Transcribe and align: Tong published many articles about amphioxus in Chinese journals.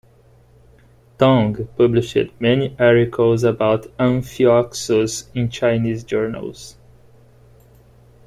Tong 1.19 1.67
published 1.77 2.17
many 2.39 2.75
articles 2.79 3.43
about 3.43 3.85
amphioxus 3.99 5.27
in 5.35 5.47
Chinese 5.51 6.03
journals. 6.03 6.75